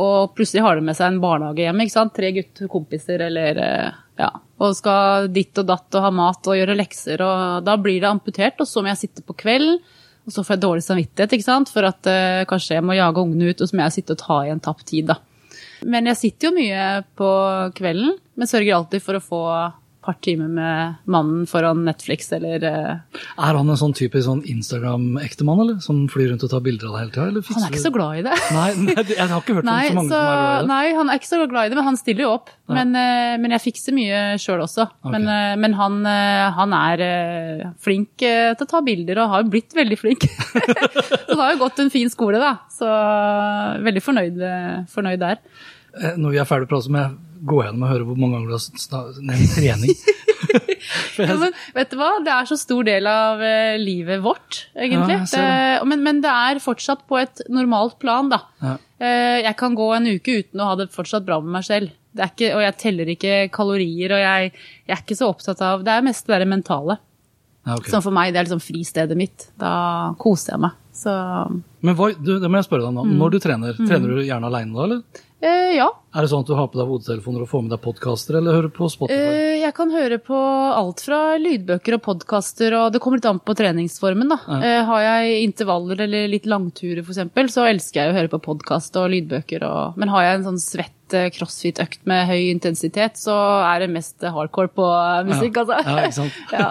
[0.00, 2.12] Og plutselig har de med seg en barnehage hjem, ikke sant.
[2.16, 4.28] Tre guttekompiser eller eh, ja.
[4.60, 8.10] Og skal ditt og datt og ha mat og gjøre lekser, og da blir det
[8.10, 8.60] amputert.
[8.60, 9.80] Og så må jeg sitte på kvelden,
[10.26, 11.72] og så får jeg dårlig samvittighet, ikke sant.
[11.72, 14.22] For at eh, kanskje jeg må jage ungene ut, og så må jeg sitte og
[14.22, 15.18] ta igjen tapt tid, da.
[15.88, 17.30] Men jeg sitter jo mye på
[17.78, 19.42] kvelden, men sørger alltid for å få
[20.04, 25.60] par timer med mannen foran Netflix eller eh, Er han en sånn typisk sånn Instagram-ektemann,
[25.64, 25.80] eller?
[25.84, 27.26] Som flyr rundt og tar bilder av deg hele tida?
[27.28, 28.38] eller Han er ikke så glad i det.
[28.56, 30.70] Nei, nei, jeg har ikke hørt om så mange så, som er glad i det.
[30.72, 32.52] nei, han er ikke så glad i det, men han stiller jo opp.
[32.54, 32.74] Ja.
[32.80, 34.88] Men, eh, men jeg fikser mye sjøl også.
[35.02, 35.14] Okay.
[35.16, 36.00] Men, eh, men han,
[36.60, 37.06] han er
[37.82, 40.28] flink til å ta bilder, og har jo blitt veldig flink.
[41.26, 42.56] så det har jo gått en fin skole, da.
[42.72, 42.88] Så
[43.84, 44.46] veldig fornøyd,
[44.92, 45.42] fornøyd der.
[46.16, 48.96] Når vi er ferdig å prate, jeg gå gjennom og høre hvor mange ganger du
[48.96, 49.96] har nevnt trening.
[51.20, 52.08] Ja, men vet du hva?
[52.24, 55.18] Det er så stor del av eh, livet vårt, egentlig.
[55.20, 55.42] Ja, det.
[55.44, 58.40] det, men, men det er fortsatt på et normalt plan, da.
[58.64, 58.72] Ja.
[58.98, 61.92] Eh, jeg kan gå en uke uten å ha det fortsatt bra med meg selv.
[62.16, 64.50] Det ikke, og jeg teller ikke kalorier, og jeg,
[64.88, 66.98] jeg er ikke så opptatt av Det er mest det der mentale.
[67.68, 67.92] Ja, okay.
[67.92, 69.50] Som for meg, det er liksom fristedet mitt.
[69.60, 69.72] Da
[70.18, 70.79] koser jeg meg.
[70.92, 71.12] Så
[71.80, 73.16] Men hva, du, det må jeg spørre deg Mm.
[73.20, 75.02] Når du trener, trener du gjerne aleine da, eller?
[75.40, 75.86] eh, ja.
[76.12, 78.58] Er det sånn at du har på deg hodetelefoner og får med deg podkaster, eller
[78.58, 79.30] hører på Spotify?
[79.30, 83.40] Eh, jeg kan høre på alt fra lydbøker og podkaster, og det kommer litt an
[83.40, 84.34] på treningsformen.
[84.34, 84.40] da.
[84.58, 88.98] Eh, har jeg intervaller eller litt langturer f.eks., så elsker jeg å høre på podkast
[89.00, 89.64] og lydbøker.
[89.64, 90.00] Og...
[90.00, 93.34] Men har jeg en sånn svett eh, crossfit-økt med høy intensitet, så
[93.66, 95.62] er det mest hardcore på eh, musikk, Ja.
[95.64, 95.78] altså.
[95.86, 96.40] Ja, ikke sant?
[96.56, 96.68] ja.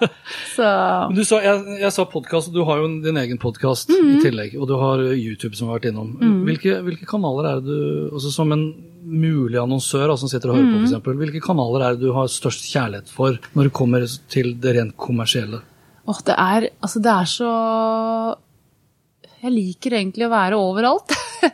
[0.55, 0.67] Så
[1.09, 4.11] Men Du sa, jeg, jeg sa podkast, og du har jo din egen podkast Mhm.
[4.17, 4.55] i tillegg.
[4.59, 6.13] Og du har YouTube som vi har vært innom.
[6.47, 8.67] Hvilke, hvilke kanaler er det du altså Som en
[9.09, 10.73] mulig annonsør altså, som sitter og hører mm.
[10.73, 14.03] på, for eksempel, hvilke kanaler er det du har størst kjærlighet for når det kommer
[14.29, 15.61] til det rent kommersielle?
[16.09, 17.49] Åh, det er Altså, det er så
[19.41, 21.13] Jeg liker egentlig å være overalt.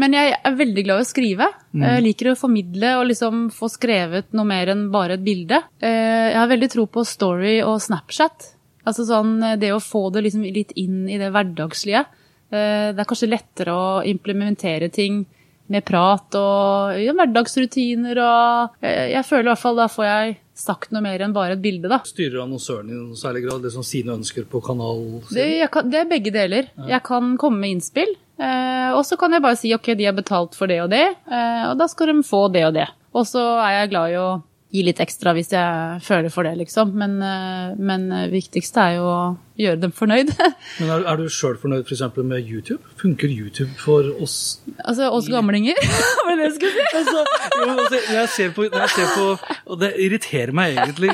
[0.00, 1.48] Men jeg er veldig glad i å skrive.
[1.76, 5.58] Jeg liker å formidle og liksom få skrevet noe mer enn bare et bilde.
[5.82, 8.54] Eh, Jeg har veldig tro på story og Snapchat.
[8.88, 12.06] Altså sånn eh, det å få det liksom litt inn i det hverdagslige.
[12.50, 15.26] Eh, Det er kanskje lettere å implementere ting
[15.70, 20.90] med prat og ja, hverdagsrutiner og Jeg føler i hvert fall da får jeg sagt
[20.90, 22.00] noe mer enn bare et bilde, da.
[22.04, 24.98] Styrer annonsøren i noen særlig grad liksom sine ønsker på kanal?
[25.30, 26.72] Det, kan, det er begge deler.
[26.90, 30.16] Jeg kan komme med innspill, eh, og så kan jeg bare si ok, de har
[30.16, 32.88] betalt for det og det, eh, og da skal de få det og det.
[33.16, 34.30] Og så er jeg glad i å
[34.70, 36.92] gi litt ekstra hvis jeg føler for det, liksom.
[36.98, 39.22] Men, eh, men viktigste er jo å
[39.60, 40.30] gjøre dem fornøyd.
[40.80, 42.80] Men er, er du sjøl fornøyd for eksempel med YouTube?
[43.00, 44.60] Funker YouTube for oss?
[44.78, 45.76] altså oss gamlinger,
[46.24, 46.86] var det det jeg skulle si?
[47.02, 47.24] Altså,
[47.58, 49.26] jo, altså, jeg ser på, jeg ser på
[49.66, 51.12] Og det irriterer meg egentlig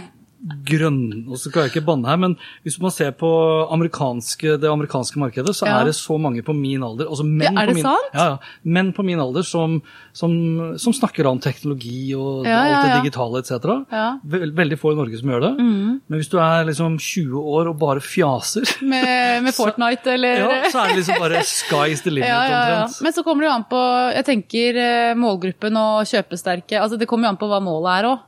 [0.66, 3.28] grønn Og så skal jeg ikke banne her, men hvis man ser på
[3.72, 5.80] amerikanske, det amerikanske markedet, så Ja.
[5.80, 7.84] er det så mange på min alder altså menn Ja, er på min?
[8.14, 9.80] Ja, menn på min alder som,
[10.12, 13.86] som, som snakker om teknologi og alt det digitale etc.
[14.26, 15.52] Veldig få i Norge som gjør det.
[15.58, 16.00] Mm.
[16.08, 20.70] Men hvis du er liksom 20 år og bare fjaser, Med, med Fortnite, eller ja,
[20.70, 23.00] så er det liksom bare sky's the limit omtrent.
[23.02, 23.82] Men så kommer det jo an på
[24.16, 26.78] jeg tenker eh, målgruppen og kjøpesterke.
[26.80, 28.24] altså Det kommer jo an på hva målet er òg.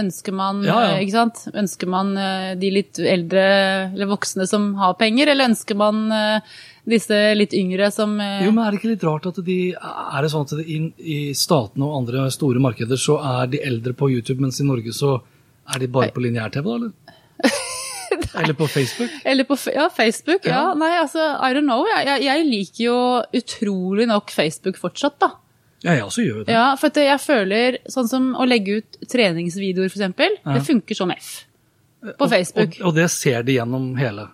[0.00, 1.42] Ønsker man eh, ikke sant?
[1.56, 3.44] Ønsker man eh, de litt eldre
[3.90, 6.52] eller voksne som har penger, eller ønsker man eh,
[6.88, 10.24] disse litt yngre som eh, Jo, men er det ikke litt rart at de Er
[10.24, 14.10] det sånn at i, i statene og andre store markeder så er de eldre på
[14.14, 15.18] YouTube, mens i Norge så
[15.70, 16.96] er de bare på lineær-TV, da, eller?
[18.40, 19.10] Eller på Facebook?
[19.24, 20.46] Eller på ja, Facebook.
[20.46, 20.50] Ja.
[20.50, 20.74] Ja.
[20.78, 21.84] Nei, altså, I don't know.
[21.86, 22.96] Jeg, jeg, jeg liker jo
[23.38, 25.30] utrolig nok Facebook fortsatt, da.
[25.84, 26.52] Ja, jeg også gjør det.
[26.52, 31.10] Ja, for jeg føler sånn som å legge ut treningsvideoer, for eksempel, det funker som
[31.14, 31.30] F.
[32.18, 32.76] På Facebook.
[32.80, 34.26] Og, og det ser de gjennom hele.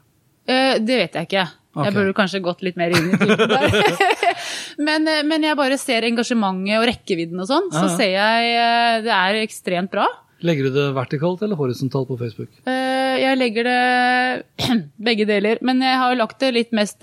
[0.47, 1.47] Eh, det vet jeg ikke.
[1.77, 1.95] Jeg Ok.
[1.99, 3.75] burde kanskje gått litt mer inn i tiden der.
[4.87, 7.97] men, eh, men jeg bare ser engasjementet og rekkevidden og sånn, så Ja, ja.
[7.99, 10.07] ser jeg eh, det er ekstremt bra.
[10.47, 12.49] Legger du det vertikalt eller horisontalt på Facebook?
[12.69, 14.71] Eh, Jeg legger det
[15.11, 17.01] begge deler, men jeg har jo lagt det litt mest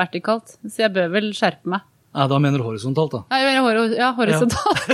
[0.00, 1.86] vertikalt, så jeg bør vel skjerpe meg.
[2.10, 3.20] Nei, da mener du horisontalt, da.
[3.30, 4.88] Ja, jeg mener hor ja, horisontalt.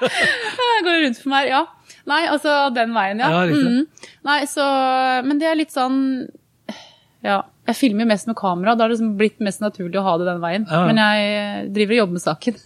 [0.70, 1.64] jeg går rundt for meg, ja.
[2.08, 3.28] Nei, altså den veien, ja.
[3.32, 3.42] Ja.
[3.52, 4.14] Mm.
[4.24, 4.64] Nei, så,
[5.26, 5.98] men det er litt sånn
[7.24, 10.16] Ja, jeg filmer mest med kamera, da har det liksom blitt mest naturlig å ha
[10.20, 10.66] det den veien.
[10.70, 10.82] Ja.
[10.88, 12.60] Men jeg driver og jobber med saken.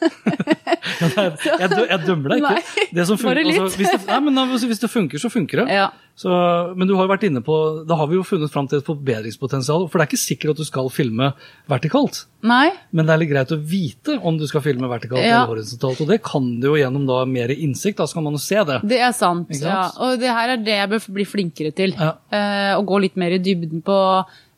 [0.98, 2.50] Jeg, dø, jeg dømmer deg ikke.
[2.58, 3.58] Nei, Det som funker, bare litt.
[3.60, 5.74] altså, hvis, det, nei, men, altså, hvis det funker, så funker det.
[5.78, 5.88] ja.
[6.18, 6.32] Så,
[6.74, 7.54] men du har jo vært inne på,
[7.86, 9.84] da har vi jo funnet fram til et forbedringspotensial.
[9.86, 11.28] For det er ikke sikkert at du skal filme
[11.70, 12.24] vertikalt.
[12.42, 15.44] Nei, Men det er litt greit å vite om du skal filme vertikalt Ja.
[15.44, 16.00] eller horisontalt.
[16.02, 18.00] Og det kan du jo gjennom da mer innsikt.
[18.02, 18.80] Da skal man jo se det.
[18.90, 19.46] det er sant.
[19.54, 19.62] Sant?
[19.62, 19.84] Ja.
[20.08, 21.94] Og det her er det jeg bør bli flinkere til.
[21.94, 24.00] Eh, å gå litt mer i dybden på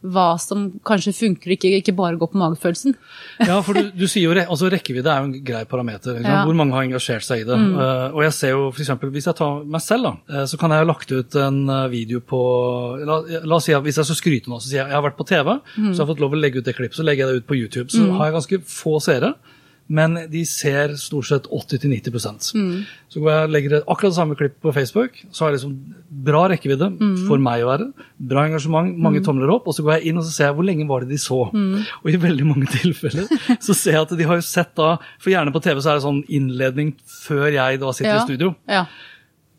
[0.00, 2.94] hva som kanskje funker, ikke, ikke bare gå på magefølelsen.
[3.44, 6.22] Ja, for du, du sier jo altså rekkevidde er jo en grei parameter.
[6.24, 6.40] Ja.
[6.48, 7.58] Hvor mange har engasjert seg i det.
[7.58, 10.60] Eh, og jeg ser jo for eksempel, Hvis jeg tar meg selv, da, eh, så
[10.60, 12.40] kan jeg ha lagt ut en eh, video på
[13.04, 15.04] La, la oss si at Hvis jeg skal skryte nå, så sier jeg jeg har
[15.04, 16.96] vært på TV, så jeg har fått lov å legge ut det klippet.
[16.98, 17.92] Så legger jeg det ut på YouTube.
[17.92, 19.34] Så har jeg ganske få seere.
[19.90, 22.74] Men de ser stort sett 80-90 mm.
[23.10, 25.18] Så går jeg og legger akkurat det samme klippet på Facebook.
[25.34, 25.74] Så har jeg liksom
[26.30, 26.92] bra rekkevidde
[27.26, 27.88] for meg å være.
[28.30, 29.66] Bra engasjement, mange tomler opp.
[29.66, 31.40] Og så går jeg inn og så ser jeg hvor lenge var det de så.
[31.50, 33.26] Og i veldig mange tilfeller
[33.66, 35.98] så ser jeg at de har jo sett da For gjerne på TV så er
[35.98, 36.94] det sånn innledning
[37.26, 38.20] før jeg da sitter Ja.
[38.22, 38.52] i studio.
[38.70, 38.84] Ja.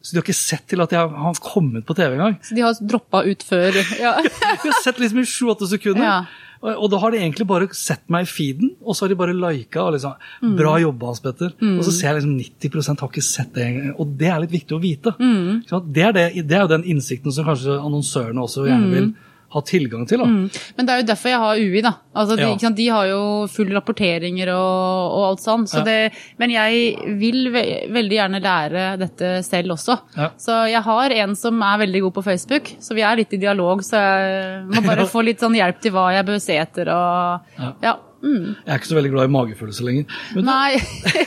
[0.01, 2.39] Så de har ikke sett til at jeg har kommet på TV engang.
[2.41, 3.75] Så de har droppa ut før.
[4.01, 4.15] Ja.
[4.23, 4.31] De
[4.71, 6.07] har sett liksom i sju-åtte sekunder.
[6.07, 6.49] Ja.
[6.61, 9.17] Og, og da har de egentlig bare sett meg i feeden, og så har de
[9.17, 9.81] bare lika.
[9.87, 10.55] og liksom, Mm.
[10.57, 11.51] Bra jobba, Hans Petter.
[11.61, 13.95] Og så ser jeg liksom 90 har ikke sett det engang.
[13.99, 15.13] Og det er litt viktig å vite.
[15.19, 15.63] Mm.
[15.93, 19.11] Det, er det, det er jo den innsikten som kanskje annonsørene også gjerne vil
[19.51, 20.21] ha tilgang til.
[20.23, 20.49] Mm.
[20.77, 21.91] Men det er jo derfor jeg har UI, da.
[22.15, 22.57] Altså, de, Ja.
[22.57, 25.65] sant, de har jo full rapporteringer og, og alt sånn.
[25.67, 25.83] Så Ja.
[25.83, 29.97] det, men jeg vil ve veldig gjerne lære dette selv også.
[30.17, 30.29] Ja.
[30.39, 33.37] Så jeg har en som er veldig god på Facebook, så vi er litt i
[33.43, 33.81] dialog.
[33.83, 37.41] Så jeg må bare få litt sånn hjelp til hva jeg bør se etter og
[37.83, 37.97] Ja.
[38.21, 38.55] Mm.
[38.67, 40.05] Jeg er ikke så veldig glad i magefølelse lenger.
[40.35, 40.77] Men Nei.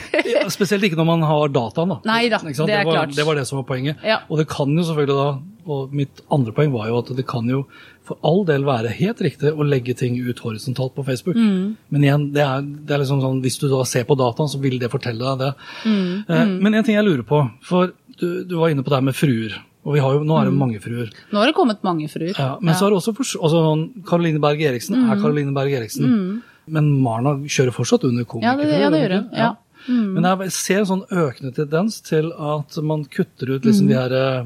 [0.55, 1.89] Spesielt ikke når man har dataen.
[1.91, 1.97] da.
[2.07, 3.09] Nei da, det, det var.
[3.11, 3.97] Det var det som var poenget.
[4.05, 4.21] Ja.
[4.29, 5.25] Og det kan jo selvfølgelig da,
[5.67, 7.65] og mitt andre poeng var jo at det kan jo
[8.05, 11.35] for all del være helt riktig å legge ting ut horisontalt på Facebook.
[11.35, 11.75] Mm.
[11.89, 14.59] Men igjen, det er, det er liksom sånn, hvis du da ser på dataen, så
[14.61, 15.53] vil det fortelle deg det.
[15.85, 16.25] Mm.
[16.29, 19.07] Eh, Men en ting jeg lurer på, for du, du var inne på det her
[19.09, 19.57] med fruer.
[19.85, 20.59] Og vi har jo, nå er det Mm.
[20.59, 21.09] mange fruer.
[21.31, 22.33] Nå har det kommet mange fruer.
[22.37, 25.09] Ja, men så er det også altså, noen- Caroline Berg Eriksen Mm.
[25.11, 26.41] er Caroline Berg Eriksen.
[26.67, 29.55] Men Marna kjører fortsatt under Ja, det, ja, det gjør hun Ja.
[29.87, 30.13] Mm.
[30.13, 34.11] Men jeg ser en sånn økende tendens til at man kutter ut liksom de her
[34.13, 34.45] eh,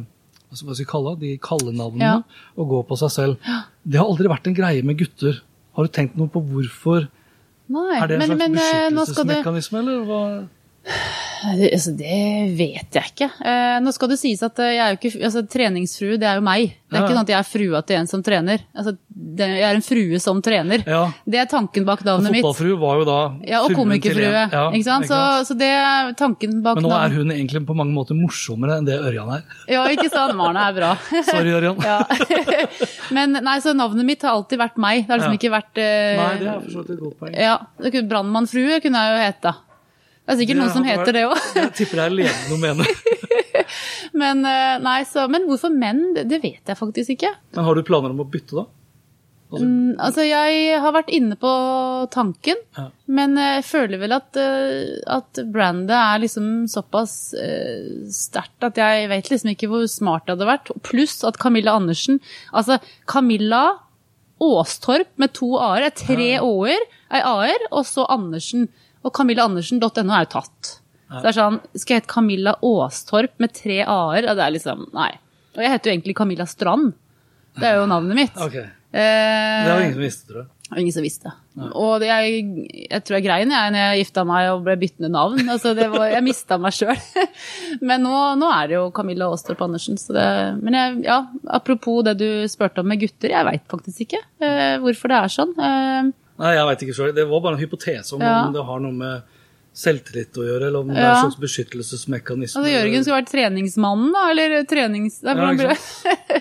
[0.50, 2.24] hva skal vi kalle de kallenavnene Ja.
[2.58, 3.38] og gå på seg selv.
[3.86, 5.42] Det har aldri vært en greie med gutter.
[5.76, 7.08] Har du tenkt noe på hvorfor?
[7.70, 10.22] Nei, Er det en men, slags men eh, beskyttelsesmekanisme, eller hva?
[11.40, 13.28] Altså, det vet jeg ikke.
[13.48, 16.40] Eh, nå skal det sies at eh, jeg er jo ikke altså, treningsfrue, det er
[16.40, 16.74] jo meg.
[16.90, 17.06] Det er Ja.
[17.06, 18.64] ikke sånn at jeg er frua til en som trener.
[18.76, 20.84] Altså, det, jeg er en frue som trener.
[20.90, 21.04] Ja.
[21.24, 22.44] Det er tanken bak navnet mitt.
[22.44, 24.42] Fotballfrue var jo da Ja, og komikerfrue.
[24.52, 25.08] Ja, ikke sant?
[25.08, 26.90] Så, så det er tanken bak navnet.
[26.90, 29.48] Men nå er hun egentlig på mange måter morsommere enn det Ørjan er.
[29.72, 30.36] Ja, ikke sant?
[30.40, 30.92] Marna er bra.
[31.32, 31.80] Sorry, Ørjan.
[31.86, 32.02] ja.
[33.16, 35.06] Men nei, så navnet mitt har alltid vært meg.
[35.06, 37.40] Det har liksom ikke vært eh, Nei, det er for så vidt et godt poeng.
[37.48, 37.56] Ja,
[38.12, 39.56] Brannmannfrue kunne jeg jo hete.
[40.30, 41.38] Det er sikkert noen som heter det òg.
[41.58, 42.86] Jeg tipper det er mene.
[44.22, 47.32] Men, eh, nei, så, men hvorfor menn, det, vet jeg faktisk ikke.
[47.58, 48.66] Men har du planer om å bytte, da?
[49.50, 51.52] Altså, Mm, Altså, jeg har vært inne på
[52.14, 52.84] tanken, Ja.
[53.08, 59.10] men jeg føler vel at, eh, at brandet er liksom såpass uh, sterkt at jeg
[59.10, 60.70] vet liksom ikke hvor smart det hadde vært.
[60.86, 62.22] Pluss at Camilla Andersen
[62.54, 63.80] Altså, Camilla
[64.40, 68.70] Åstorp med to a-er, er tre å-er, ei a-er, og så Andersen.
[69.06, 70.74] Og camillaandersen.no er jo tatt.
[71.10, 74.28] Så det er sånn, Skal jeg hete Camilla Aastorp med tre a-er?
[74.30, 75.12] Det er liksom Nei.
[75.56, 76.92] Og jeg heter jo egentlig Camilla Strand.
[77.60, 78.38] Det er jo navnet mitt.
[78.38, 78.68] Okay.
[78.94, 80.48] Eh, Det var ingen som visste, tror jeg.
[80.70, 81.32] og ingen som visste.
[81.74, 82.44] Og det, jeg,
[82.92, 85.42] jeg tror jeg grein jeg når jeg gifta meg og ble byttende navn.
[85.50, 87.02] Altså, det var, jeg mista meg sjøl.
[87.90, 89.98] Men nå, nå er det jo Camilla Aastorp Andersen.
[90.00, 90.28] Så det,
[90.62, 91.24] men jeg, ja,
[91.58, 95.34] apropos det du spurte om med gutter, jeg veit faktisk ikke eh, hvorfor det er
[95.40, 95.54] sånn.
[95.58, 97.16] Eh, Nei, jeg vet ikke selv.
[97.18, 98.46] Det var bare en hypotese om Ja.
[98.48, 99.36] om det har noe med
[99.80, 102.60] selvtillit å gjøre, eller om det er en slags beskyttelsesmekanisme.
[102.60, 104.24] altså, Jørgen skulle vært treningsmannen, da?
[104.34, 105.22] Eller trenings...
[105.24, 105.76] Nei, Ja?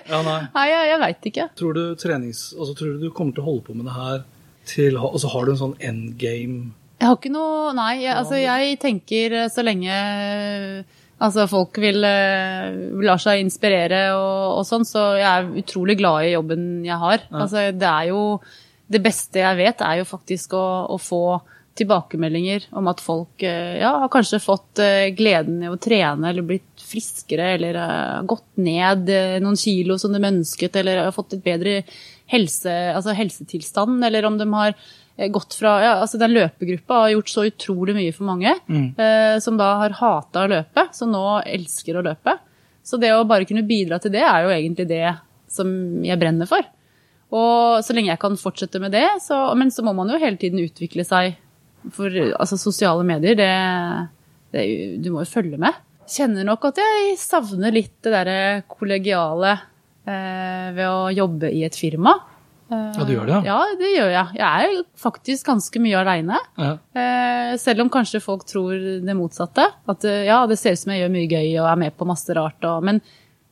[0.09, 0.41] Ja, nei.
[0.57, 1.49] Nei, jeg, jeg veit ikke.
[1.61, 2.43] Tror du trenings...
[2.57, 4.23] Altså, tror du du kommer til å holde på med det her
[4.69, 8.41] til Og så har du en sånn endgame Jeg har ikke noe Nei, jeg, altså
[8.41, 9.99] jeg tenker eh, så lenge
[11.19, 16.29] altså folk vil uh, lar seg inspirere og, og sånn, så jeg er utrolig glad
[16.29, 17.25] i jobben jeg har.
[17.35, 18.21] Altså det er jo
[18.89, 21.23] Det beste jeg vet, er jo faktisk å, å få
[21.79, 26.47] tilbakemeldinger om at folk eh, ja, har kanskje fått eh, gleden i å trene eller
[26.47, 31.37] blitt friskere eller har gått ned eh, noen kilo som de ønsket eller har fått
[31.37, 31.83] et bedre
[32.29, 37.15] helse, altså helsetilstand, eller om de har eh, gått fra ja, altså Den løpegruppa har
[37.15, 41.25] gjort så utrolig mye for mange, eh, som da har hata å løpe, som nå
[41.45, 42.39] elsker å løpe.
[42.85, 45.07] Så det å bare kunne bidra til det, er jo egentlig det
[45.53, 45.69] som
[46.05, 46.65] jeg brenner for.
[47.35, 50.39] Og så lenge jeg kan fortsette med det, så, men så må man jo hele
[50.41, 51.37] tiden utvikle seg.
[51.95, 53.51] For altså, sosiale medier, det,
[54.55, 54.65] det
[55.05, 55.77] Du må jo følge med.
[56.09, 58.39] Kjenner nok at jeg savner litt det derre
[58.73, 59.53] kollegiale
[60.09, 62.15] eh, ved å jobbe i et firma.
[62.73, 63.43] Eh, Ja, du gjør det, ja?
[63.45, 64.39] Ja, det gjør jeg.
[64.41, 66.41] Jeg er faktisk ganske mye aleine.
[66.57, 66.73] ja.
[66.97, 68.73] Eh, selv om kanskje folk tror
[69.05, 69.69] det motsatte.
[69.89, 72.09] At eh, ja, det ser ut som jeg gjør mye gøy og er med på
[72.09, 72.59] masse rart.
[72.69, 73.01] Og, men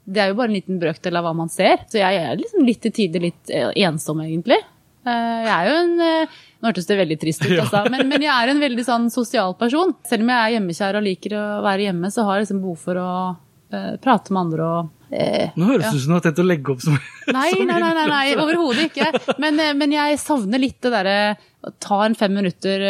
[0.07, 1.83] det er jo bare en liten brøkdel av hva man ser.
[1.91, 4.59] Så jeg er liksom litt til tider litt eh, ensom, egentlig.
[5.07, 7.83] Eh, Jeg er jo en eh, Nå hørtes det veldig trist ut, altså.
[7.93, 9.97] Men, men jeg er en veldig sånn sosial person.
[10.07, 12.79] Selv om jeg er hjemmekjær og liker å være hjemme, så har jeg liksom behov
[12.87, 16.25] for å uh, prate med andre og uh, Nå høres det ut som du har
[16.25, 16.97] tenkt å legge opp som
[17.37, 19.35] Nei, som nei, nei, nei, nei overhodet ikke.
[19.43, 21.19] Men, men jeg savner litt det derre
[21.67, 22.83] å ta en fem minutter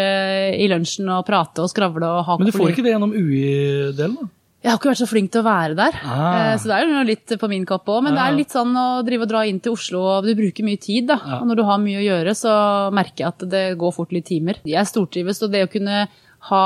[0.52, 4.18] i lunsjen og prate og skravle og ha Men du får ikke det gjennom UI-delen,
[4.20, 4.30] da?
[4.66, 6.50] Jeg har ikke vært så flink til å være der, Ah.
[6.50, 8.02] eh, så det er jo litt på min kappe òg.
[8.02, 10.66] Men det er litt sånn å drive og dra inn til Oslo, og du bruker
[10.66, 11.06] mye tid.
[11.06, 11.20] da.
[11.22, 11.38] Ja.
[11.38, 14.26] Og når du har mye å gjøre, så merker jeg at det går fort litt
[14.26, 14.58] timer.
[14.66, 16.08] Jeg stortrives, og det å kunne
[16.50, 16.64] ha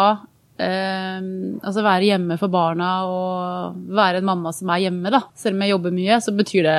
[0.59, 1.21] eh,
[1.65, 5.23] Altså være hjemme for barna og være en mamma som er hjemme, da.
[5.37, 6.79] Selv om jeg jobber mye, så betyr det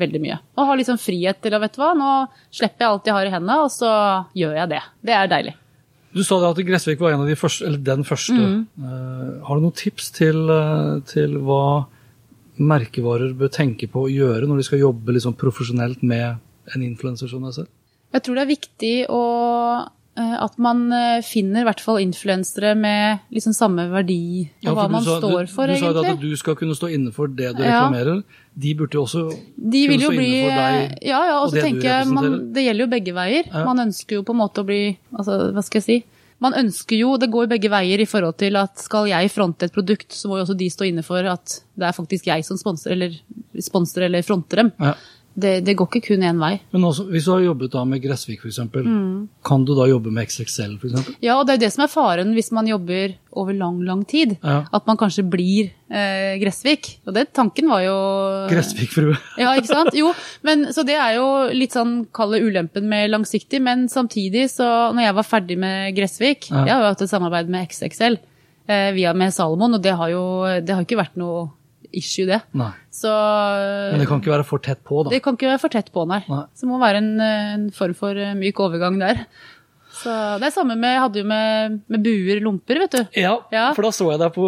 [0.00, 0.38] veldig mye.
[0.56, 2.10] Å ha liksom frihet til å, vet du hva, nå
[2.54, 3.90] slipper jeg alt jeg har i hendene, og så
[4.38, 4.82] gjør jeg det.
[5.02, 5.54] Det er deilig.
[6.10, 8.34] Du sa at Gressvik var en av de første, eller den første.
[8.34, 8.60] Mm.
[8.82, 11.86] Eh, har du noen tips til, eh, til hva
[12.60, 16.40] merkevarer bør tenke på å gjøre når de skal jobbe liksom profesjonelt med
[16.74, 17.70] en influenser som deg selv?
[18.10, 19.22] Jeg tror det er viktig å,
[20.20, 24.82] at man eh, finner i hvert fall influensere med liksom samme verdi og Ja, hva
[24.84, 27.12] for du man sa- står du, for, du sa at du skal kunne stå inne
[27.16, 27.88] for det du Ja.
[27.88, 28.22] reklamerer.
[28.60, 29.24] De burde jo også
[29.56, 30.98] De vil kunne jo stå bli inne for deg.
[31.06, 32.52] Ja, ja, og det du jeg man.
[32.52, 33.44] Det gjelder jo begge veier.
[33.52, 33.64] Ja.
[33.64, 36.04] Man ønsker jo på en måte å bli Altså, hva skal jeg si?
[36.40, 39.72] Man ønsker jo, Det går begge veier i forhold til at skal jeg fronte et
[39.74, 42.56] produkt, så må jo også de stå inne for at det er faktisk jeg som
[42.56, 43.12] sponser eller,
[43.60, 44.72] sponser eller fronter dem.
[45.40, 46.56] Det, det går ikke kun én vei.
[46.74, 49.28] Men også, hvis du har jobbet da med Gressvik f.eks., Mm.
[49.46, 51.10] kan du da jobbe med XXL f.eks.?
[51.22, 54.02] Ja, og det er jo det som er faren hvis man jobber over lang, lang
[54.04, 54.36] tid.
[54.42, 54.64] Ja.
[54.74, 56.98] At man kanskje blir eh, Gressvik.
[57.06, 57.94] Og det tanken var jo
[58.50, 59.14] Gressvik-frue.
[59.40, 59.94] Ja, ikke sant?
[59.96, 60.10] Jo,
[60.42, 64.90] men så det er jo litt sånn, kall det ulempen med langsiktig, men samtidig så,
[64.92, 66.64] når jeg var ferdig med Gressvik, Ja.
[66.66, 68.18] jeg har jo hatt et samarbeid med XXL
[68.68, 70.24] eh, via med Salomon, og det har jo
[70.60, 71.48] det har ikke vært noe
[71.92, 72.40] issue, det.
[72.54, 72.70] Nei.
[72.94, 73.10] Så
[73.92, 75.10] Men det kan ikke være for tett på, da.
[75.14, 76.20] det kan ikke være for tett på, nei.
[76.28, 76.44] Nei.
[76.54, 79.24] Så det må være en, eh, en form for eh, myk overgang der.
[80.00, 83.00] Så det er samme med, jeg hadde jo med, med buer, lomper, vet du.
[83.20, 83.64] Ja, Ja.
[83.76, 84.46] for da så jeg deg på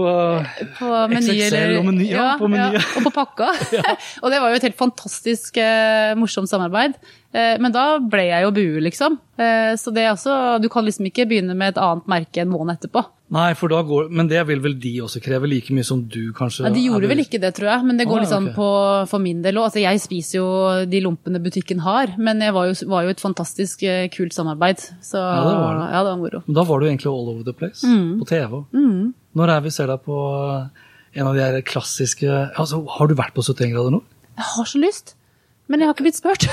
[0.79, 2.79] på meny, XXL eller- og Meny, ja, på Meny.
[2.79, 3.49] og på pakka.
[4.23, 6.95] og det var jo et helt fantastisk eh, morsomt samarbeid.
[7.35, 9.15] Eh, men da ble jeg jo bue, liksom.
[9.41, 12.51] Eh, så det er også, du kan liksom ikke begynne med et annet merke en
[12.53, 13.07] måned etterpå.
[13.33, 16.35] Nei, for da går Men det vil vel de også kreve like mye som du
[16.37, 18.49] kanskje Nei, de gjorde vel ikke det, tror jeg, men det går Ah, litt sånn
[18.51, 18.55] ok.
[18.59, 18.67] på
[19.09, 19.71] for min del òg.
[19.71, 20.49] Altså, jeg spiser jo
[20.85, 24.85] de lompene butikken har, men det var jo, var jo et fantastisk eh, kult samarbeid.
[25.01, 25.89] Så Ja, det var det.
[25.95, 26.43] ja, det var moro.
[26.47, 28.21] Men Da var du egentlig all over the place, Mm.
[28.21, 28.61] på TV.
[29.35, 30.21] Når er vi ser deg på
[31.15, 34.03] en av de her klassiske altså, Har du vært på 71 grader nå?
[34.37, 35.15] Jeg har så lyst,
[35.73, 36.49] men jeg har ikke blitt spurt.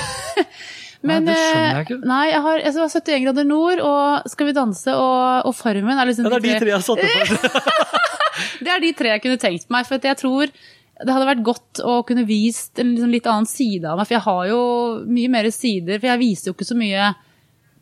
[1.00, 1.96] Men, Nei, det skjønner jeg eh, ikke.
[2.10, 6.10] Nei, jeg har altså, 71 grader nord og Skal vi danse og, og Farmen er
[6.10, 7.62] liksom Ja, det er de tre jeg satte på.
[8.64, 10.52] Det er de tre jeg kunne tenkt meg, for jeg tror
[11.00, 14.18] det hadde vært godt å kunne vist en liksom litt annen side av meg, for
[14.18, 14.60] jeg har jo
[15.08, 17.06] mye mer sider, for jeg viser jo ikke så mye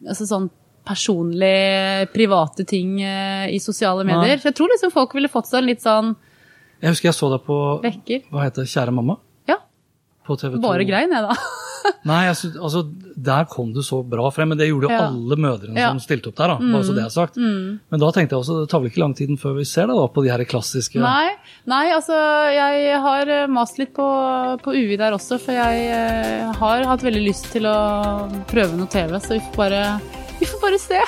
[0.07, 0.47] altså sånn
[0.89, 4.39] personlige, private ting eh, i sosiale medier.
[4.39, 6.15] Så jeg tror liksom folk ville fått seg en litt sånn
[6.79, 8.29] Jeg husker jeg så deg på vekker.
[8.31, 9.19] hva heter det, Kjære mamma?
[10.29, 10.63] På TV 2.
[10.69, 11.35] bare grein jeg da.
[12.09, 12.81] Nei, jeg synes, altså,
[13.29, 15.07] der kom du så bra frem, men det gjorde jo Ja.
[15.09, 15.89] alle mødrene Ja.
[15.93, 15.97] Mm.
[15.97, 16.51] som stilte opp der.
[16.53, 17.39] da, bare så det er sagt.
[17.39, 19.97] Men da tenkte jeg også, det tar vel ikke lang tiden før vi ser deg
[19.97, 21.31] da, på de her klassiske Nei,
[21.71, 22.19] nei, altså
[22.53, 24.09] jeg har eh, mast litt på,
[24.63, 27.79] på UI der også, for jeg eh, har hatt veldig lyst til å
[28.51, 29.83] prøve noe TV, så vi får bare,
[30.43, 31.01] vi får bare se.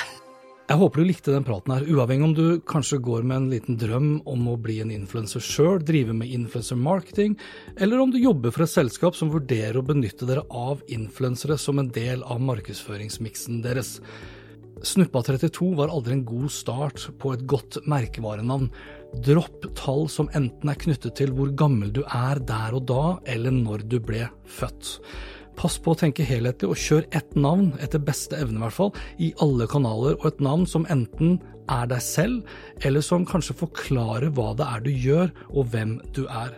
[0.71, 3.75] Jeg håper du likte den praten her, uavhengig om du kanskje går med en liten
[3.75, 7.33] drøm om å bli en influenser sjøl, drive med influencer marketing,
[7.75, 11.81] eller om du jobber for et selskap som vurderer å benytte dere av influensere som
[11.81, 13.97] en del av markedsføringsmiksen deres.
[14.79, 18.71] Snuppa32 var aldri en god start på et godt merkevarenavn.
[19.27, 23.59] Dropp tall som enten er knyttet til hvor gammel du er der og da, eller
[23.59, 25.01] når du ble født.
[25.61, 28.95] Pass på å tenke helhetlig, og kjør ett navn, etter beste evne i hvert fall,
[29.21, 31.35] i alle kanaler, og et navn som enten
[31.69, 36.23] er deg selv, eller som kanskje forklarer hva det er du gjør, og hvem du
[36.25, 36.55] er.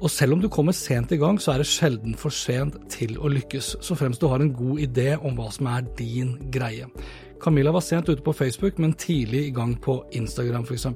[0.00, 3.14] Og selv om du kommer sent i gang, så er det sjelden for sent til
[3.22, 6.90] å lykkes, så fremst du har en god idé om hva som er din greie.
[7.44, 10.88] Camilla var sent ute på Facebook, men tidlig i gang på Instagram f.eks.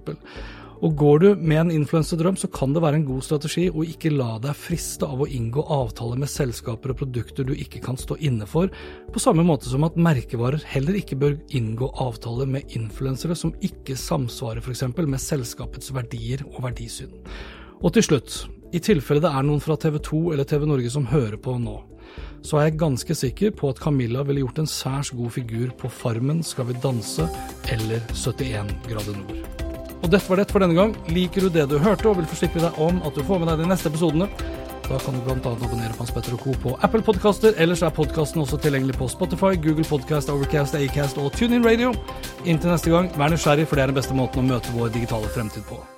[0.78, 4.12] Og går du med en influensedrøm, så kan det være en god strategi å ikke
[4.14, 8.18] la deg friste av å inngå avtaler med selskaper og produkter du ikke kan stå
[8.28, 8.70] inne for,
[9.10, 13.98] på samme måte som at merkevarer heller ikke bør inngå avtaler med influensere som ikke
[13.98, 14.86] samsvarer f.eks.
[15.02, 17.14] med selskapets verdier og verdisyn.
[17.82, 18.40] Og til slutt,
[18.74, 21.78] i tilfelle det er noen fra TV 2 eller TV Norge som hører på nå,
[22.46, 25.90] så er jeg ganske sikker på at Camilla ville gjort en særs god figur på
[25.90, 27.26] Farmen, Skal vi danse
[27.72, 29.67] eller 71 grader nord.
[30.08, 30.94] Og dette var det for denne gang.
[31.12, 33.60] Liker du det du hørte og vil forsikre deg om at du får med deg
[33.60, 34.30] de neste episodene,
[34.88, 35.50] Da kan du bl.a.
[35.52, 36.54] abonnere på Hans Petter og Co.
[36.62, 37.52] på Apple Podkaster.
[37.60, 41.92] Ellers er podkasten også tilgjengelig på Spotify, Google Podcast, Overcast, Acast og TuneIn Radio.
[42.46, 45.28] Inntil neste gang, vær nysgjerrig, for det er den beste måten å møte vår digitale
[45.36, 45.97] fremtid på.